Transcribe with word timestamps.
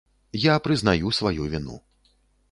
Я 0.43 0.53
прызнаю 0.67 1.11
сваю 1.17 1.47
віну. 1.51 1.77